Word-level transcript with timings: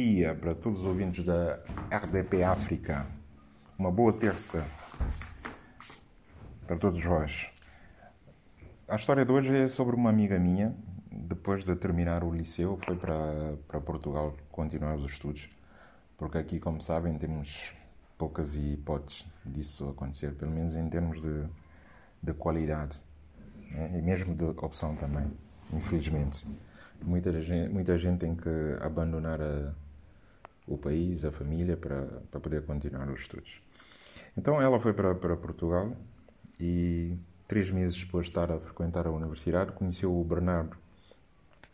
dia 0.00 0.34
para 0.34 0.54
todos 0.54 0.80
os 0.80 0.86
ouvintes 0.86 1.22
da 1.24 1.60
RDP 1.90 2.42
África. 2.42 3.06
Uma 3.78 3.90
boa 3.90 4.14
terça 4.14 4.66
para 6.66 6.76
todos 6.76 7.04
vós. 7.04 7.50
A 8.88 8.96
história 8.96 9.26
de 9.26 9.30
hoje 9.30 9.54
é 9.54 9.68
sobre 9.68 9.94
uma 9.94 10.08
amiga 10.08 10.38
minha. 10.38 10.74
Depois 11.12 11.66
de 11.66 11.76
terminar 11.76 12.24
o 12.24 12.32
liceu, 12.32 12.78
foi 12.82 12.96
para, 12.96 13.58
para 13.68 13.78
Portugal 13.78 14.34
continuar 14.50 14.96
os 14.96 15.10
estudos. 15.10 15.50
Porque 16.16 16.38
aqui, 16.38 16.58
como 16.58 16.80
sabem, 16.80 17.18
temos 17.18 17.72
poucas 18.16 18.56
hipóteses 18.56 19.26
disso 19.44 19.90
acontecer, 19.90 20.32
pelo 20.32 20.50
menos 20.50 20.76
em 20.76 20.88
termos 20.88 21.20
de, 21.20 21.44
de 22.22 22.32
qualidade 22.32 23.02
né? 23.70 23.98
e 23.98 24.00
mesmo 24.02 24.34
de 24.34 24.44
opção 24.44 24.96
também, 24.96 25.30
infelizmente. 25.74 26.46
Muita 27.02 27.38
gente, 27.40 27.70
muita 27.70 27.98
gente 27.98 28.20
tem 28.20 28.34
que 28.34 28.48
abandonar 28.80 29.40
a, 29.40 29.74
o 30.72 30.78
país, 30.78 31.24
a 31.24 31.30
família, 31.30 31.76
para, 31.76 32.06
para 32.30 32.40
poder 32.40 32.62
continuar 32.64 33.08
os 33.10 33.20
estudos. 33.20 33.62
Então 34.36 34.60
ela 34.60 34.78
foi 34.78 34.92
para, 34.92 35.14
para 35.14 35.36
Portugal 35.36 35.96
e 36.58 37.18
três 37.46 37.70
meses 37.70 37.98
depois 37.98 38.26
de 38.26 38.30
estar 38.30 38.50
a 38.50 38.60
frequentar 38.60 39.06
a 39.06 39.10
universidade 39.10 39.72
conheceu 39.72 40.18
o 40.18 40.24
Bernardo. 40.24 40.76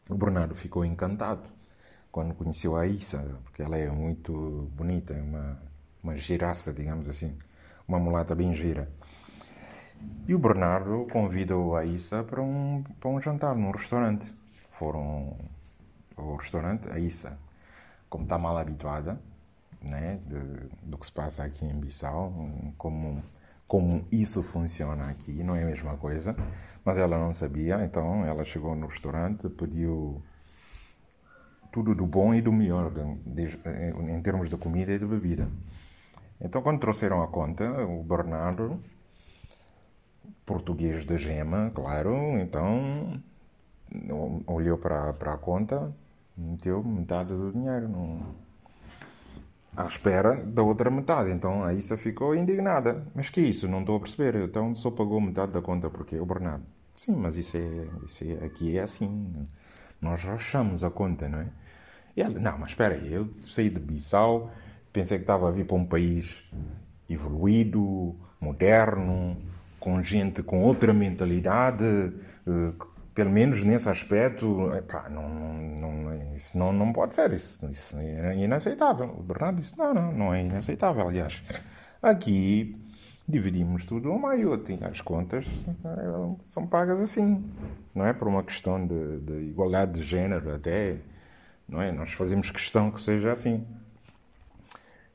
O 0.09 0.15
Bernardo 0.15 0.55
ficou 0.55 0.85
encantado 0.85 1.49
quando 2.11 2.35
conheceu 2.35 2.77
a 2.77 2.87
Issa, 2.87 3.19
porque 3.45 3.63
ela 3.63 3.77
é 3.77 3.91
muito 3.91 4.71
bonita, 4.75 5.13
é 5.13 5.21
uma, 5.21 5.61
uma 6.03 6.17
giraça, 6.17 6.73
digamos 6.73 7.09
assim, 7.09 7.37
uma 7.87 7.99
mulata 7.99 8.35
bem 8.35 8.55
gira. 8.55 8.91
E 10.27 10.35
o 10.35 10.39
Bernardo 10.39 11.07
convidou 11.13 11.77
a 11.77 11.85
Issa 11.85 12.25
para 12.25 12.41
um, 12.41 12.83
para 12.99 13.11
um 13.11 13.21
jantar 13.21 13.55
num 13.55 13.71
restaurante 13.71 14.35
foram 14.77 15.35
ao 16.17 16.37
restaurante, 16.37 16.89
a 16.91 16.99
Issa, 16.99 17.39
como 18.09 18.25
está 18.25 18.39
mal 18.39 18.57
habituada 18.57 19.21
né, 19.81 20.21
de, 20.27 20.69
do 20.83 20.99
que 20.99 21.07
se 21.07 21.13
passa 21.13 21.45
aqui 21.45 21.65
em 21.65 21.79
Bissau, 21.79 22.33
como, 22.77 23.23
como 23.67 24.07
isso 24.11 24.43
funciona 24.43 25.09
aqui, 25.09 25.43
não 25.43 25.55
é 25.55 25.63
a 25.63 25.67
mesma 25.67 25.97
coisa, 25.97 26.37
mas 26.85 26.99
ela 26.99 27.19
não 27.19 27.33
sabia, 27.35 27.85
então 27.85 28.25
ela 28.25 28.45
chegou 28.45 28.75
no 28.75 28.87
restaurante, 28.87 29.49
pediu 29.49 30.23
tudo 31.73 31.95
do 31.95 32.07
bom 32.07 32.35
e 32.35 32.41
do 32.41 32.53
melhor 32.53 32.91
de, 32.91 33.47
de, 33.47 33.61
em 34.11 34.23
termos 34.23 34.49
de 34.49 34.57
comida 34.57 34.93
e 34.93 34.99
de 34.99 35.07
bebida. 35.07 35.49
Então, 36.41 36.63
quando 36.63 36.81
trouxeram 36.81 37.23
a 37.23 37.29
conta, 37.29 37.65
o 37.85 38.03
Bernardo, 38.03 38.81
português 40.45 41.05
de 41.05 41.19
gema, 41.19 41.71
claro, 41.75 42.39
então 42.39 43.21
olhou 44.47 44.77
para, 44.77 45.13
para 45.15 45.35
a 45.35 45.39
conta, 45.39 45.95
meteu 46.37 46.83
metade 46.83 47.35
do 47.35 47.53
dinheiro 47.53 47.89
no, 47.89 48.35
à 49.77 49.87
espera 49.87 50.35
da 50.37 50.63
outra 50.63 50.91
metade. 50.91 51.31
Então 51.31 51.65
a 51.65 51.73
Issa 51.75 51.97
ficou 51.97 52.35
indignada. 52.35 53.07
Mas 53.15 53.29
que 53.29 53.41
isso? 53.41 53.69
Não 53.69 53.81
estou 53.81 53.97
a 53.97 54.01
perceber. 54.01 54.37
Então 54.37 54.75
só 54.75 54.91
pagou 54.91 55.21
metade 55.21 55.53
da 55.53 55.63
conta 55.63 55.91
porque 55.91 56.19
o 56.19 56.27
Bernardo. 56.27 56.65
Sim, 56.97 57.17
mas 57.17 57.37
isso 57.37 57.57
é, 57.57 57.87
isso 58.07 58.25
é 58.25 58.45
aqui 58.45 58.79
é 58.79 58.83
assim. 58.83 59.47
Nós 60.01 60.23
rachamos 60.25 60.83
a 60.83 60.91
conta, 60.91 61.29
não 61.29 61.41
é? 61.41 61.49
E 62.17 62.23
ela, 62.23 62.39
não, 62.39 62.59
mas 62.59 62.71
espera 62.71 62.95
aí, 62.95 63.13
eu 63.13 63.29
saí 63.53 63.69
de 63.69 63.79
Bissau, 63.79 64.51
pensei 64.91 65.19
que 65.19 65.25
estava 65.25 65.49
a 65.49 65.53
vir 65.53 65.67
para 65.67 65.77
um 65.77 65.85
país 65.85 66.43
evoluído, 67.11 68.17
moderno, 68.41 69.37
com 69.79 70.03
gente 70.03 70.43
com 70.43 70.63
outra 70.63 70.95
mentalidade, 70.95 71.85
eh, 71.85 72.73
pelo 73.17 73.31
menos 73.31 73.65
nesse 73.65 73.89
aspecto, 73.89 74.71
epá, 74.75 75.09
não, 75.09 75.27
não, 75.27 76.35
isso 76.37 76.57
não, 76.59 76.71
não 76.71 76.93
pode 76.93 77.15
ser, 77.15 77.33
isso, 77.33 77.67
isso 77.71 77.97
é 77.97 78.37
inaceitável. 78.37 79.07
O 79.19 79.23
Bernardo 79.23 79.59
disse, 79.59 79.77
não, 79.79 79.95
não, 79.95 80.13
não 80.13 80.35
é 80.35 80.45
inaceitável, 80.45 81.09
aliás. 81.09 81.43
Aqui 82.03 82.77
dividimos 83.27 83.87
tudo 83.87 84.13
ao 84.13 84.19
meio, 84.19 84.53
as 84.83 85.01
contas 85.01 85.47
eh, 85.67 86.37
são 86.45 86.67
pagas 86.67 87.01
assim, 87.01 87.43
não 87.95 88.05
é? 88.05 88.13
Por 88.13 88.29
uma 88.29 88.43
questão 88.43 88.87
de, 88.87 89.19
de 89.21 89.33
igualdade 89.49 89.93
de 89.99 90.03
género 90.03 90.55
até, 90.55 90.99
não 91.67 91.81
é? 91.81 91.91
Nós 91.91 92.13
fazemos 92.13 92.51
questão 92.51 92.91
que 92.91 93.01
seja 93.01 93.33
assim. 93.33 93.67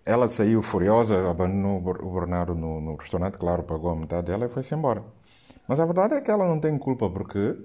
Ela 0.04 0.28
saiu 0.28 0.64
furiosa, 0.64 1.30
abandonou 1.30 1.78
o 1.78 2.14
Bernardo 2.20 2.56
no, 2.56 2.82
no 2.82 2.96
restaurante, 2.96 3.38
claro, 3.38 3.62
pagou 3.62 3.92
a 3.92 3.96
metade 3.96 4.26
dela 4.26 4.48
e 4.48 4.50
foi-se 4.50 4.74
embora. 4.74 5.04
Mas 5.68 5.80
a 5.80 5.86
verdade 5.86 6.16
é 6.16 6.22
que 6.22 6.32
ela 6.32 6.48
não 6.48 6.60
tem 6.60 6.76
culpa 6.80 7.08
porque 7.08 7.56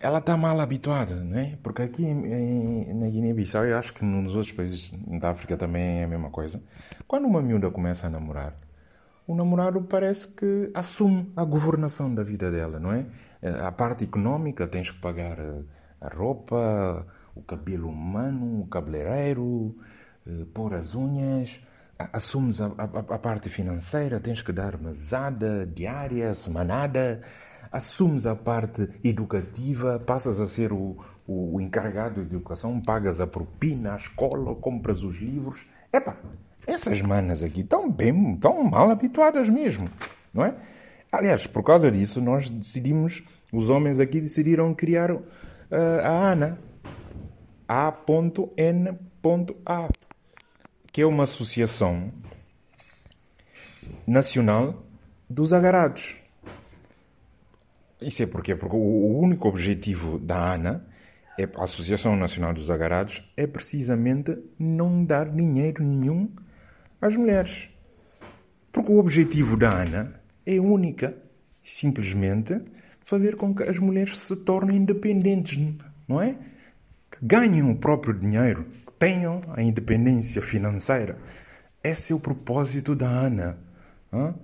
ela 0.00 0.18
está 0.18 0.34
mal 0.34 0.58
habituada, 0.58 1.14
né? 1.14 1.58
Porque 1.62 1.82
aqui 1.82 2.06
em, 2.06 2.94
na 2.94 3.06
Guiné-Bissau, 3.06 3.66
eu 3.66 3.76
acho 3.76 3.92
que 3.92 4.02
nos 4.02 4.34
outros 4.34 4.52
países 4.52 4.90
da 5.20 5.30
África 5.30 5.58
também 5.58 6.00
é 6.00 6.04
a 6.04 6.08
mesma 6.08 6.30
coisa. 6.30 6.60
Quando 7.06 7.26
uma 7.26 7.42
miúda 7.42 7.70
começa 7.70 8.06
a 8.06 8.10
namorar, 8.10 8.56
o 9.26 9.34
namorado 9.34 9.82
parece 9.82 10.28
que 10.28 10.70
assume 10.74 11.30
a 11.36 11.44
governação 11.44 12.12
da 12.14 12.22
vida 12.22 12.50
dela, 12.50 12.80
não 12.80 12.92
é? 12.92 13.04
Eh, 13.42 13.60
a 13.60 13.70
parte 13.70 14.04
econômica, 14.04 14.66
tens 14.66 14.90
que 14.90 14.98
pagar 14.98 15.38
eh, 15.38 15.62
a 16.00 16.08
roupa, 16.08 17.06
o 17.34 17.42
cabelo 17.42 17.88
humano, 17.88 18.62
o 18.62 18.66
cabeleireiro, 18.66 19.76
eh, 20.26 20.46
pôr 20.54 20.74
as 20.74 20.94
unhas, 20.94 21.60
assumes 21.98 22.60
a, 22.62 22.66
a, 22.78 23.14
a 23.16 23.18
parte 23.18 23.50
financeira, 23.50 24.18
tens 24.18 24.40
que 24.40 24.50
dar 24.50 24.78
mesada 24.78 25.66
diária, 25.66 26.32
semanada 26.34 27.20
assumes 27.70 28.26
a 28.26 28.34
parte 28.34 28.88
educativa, 29.04 29.98
passas 29.98 30.40
a 30.40 30.46
ser 30.46 30.72
o, 30.72 30.96
o, 31.26 31.60
encarregado 31.60 32.24
de 32.24 32.34
educação, 32.34 32.80
pagas 32.80 33.20
a 33.20 33.26
propina 33.26 33.94
à 33.94 33.96
escola, 33.96 34.54
compras 34.56 35.02
os 35.02 35.18
livros. 35.18 35.66
Epá, 35.92 36.16
essas 36.66 37.00
manas 37.00 37.42
aqui 37.42 37.60
estão 37.60 37.90
bem, 37.90 38.34
estão 38.34 38.62
mal 38.64 38.90
habituadas 38.90 39.48
mesmo, 39.48 39.88
não 40.32 40.44
é? 40.44 40.54
Aliás, 41.12 41.46
por 41.46 41.62
causa 41.64 41.90
disso, 41.90 42.20
nós 42.20 42.48
decidimos, 42.48 43.22
os 43.52 43.68
homens 43.68 43.98
aqui 43.98 44.20
decidiram 44.20 44.72
criar 44.74 45.10
uh, 45.12 45.22
a 46.04 46.30
ANA, 46.30 46.58
A.N.A, 47.66 48.98
que 50.92 51.02
é 51.02 51.06
uma 51.06 51.24
associação 51.24 52.12
nacional 54.06 54.82
dos 55.28 55.52
agarados. 55.52 56.19
Isso 58.00 58.22
é 58.22 58.26
porque, 58.26 58.54
porque 58.54 58.76
o 58.76 59.18
único 59.18 59.48
objetivo 59.48 60.18
da 60.18 60.54
ANA, 60.54 60.86
é, 61.38 61.44
a 61.56 61.64
Associação 61.64 62.16
Nacional 62.16 62.54
dos 62.54 62.70
Agarrados, 62.70 63.22
é 63.36 63.46
precisamente 63.46 64.36
não 64.58 65.04
dar 65.04 65.28
dinheiro 65.28 65.82
nenhum 65.82 66.30
às 67.00 67.14
mulheres. 67.14 67.68
Porque 68.72 68.90
o 68.90 68.98
objetivo 68.98 69.56
da 69.56 69.70
ANA 69.70 70.20
é 70.46 70.58
única, 70.58 71.14
simplesmente 71.62 72.60
fazer 73.04 73.36
com 73.36 73.54
que 73.54 73.64
as 73.64 73.78
mulheres 73.78 74.18
se 74.18 74.36
tornem 74.36 74.78
independentes, 74.78 75.58
não 76.08 76.20
é? 76.20 76.36
Que 77.10 77.18
ganhem 77.20 77.68
o 77.68 77.76
próprio 77.76 78.14
dinheiro, 78.14 78.64
que 78.86 78.92
tenham 78.94 79.42
a 79.54 79.62
independência 79.62 80.40
financeira. 80.40 81.18
Esse 81.82 82.12
é 82.12 82.16
o 82.16 82.20
propósito 82.20 82.94
da 82.94 83.08
ANA. 83.08 83.58
Não? 84.12 84.34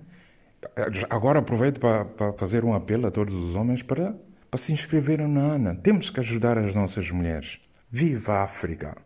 Agora 1.10 1.40
aproveito 1.40 1.80
para, 1.80 2.04
para 2.04 2.32
fazer 2.32 2.64
um 2.64 2.74
apelo 2.74 3.06
a 3.06 3.10
todos 3.10 3.34
os 3.34 3.54
homens 3.54 3.82
para, 3.82 4.16
para 4.50 4.58
se 4.58 4.72
inscreverem 4.72 5.28
na 5.28 5.54
ANA. 5.54 5.74
Temos 5.74 6.10
que 6.10 6.20
ajudar 6.20 6.58
as 6.58 6.74
nossas 6.74 7.10
mulheres. 7.10 7.58
Viva 7.90 8.34
a 8.34 8.44
África! 8.44 8.96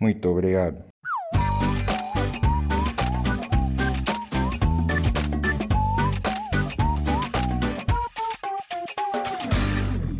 Muito 0.00 0.28
obrigado. 0.28 0.84